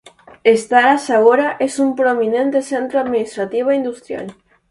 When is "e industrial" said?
3.69-4.35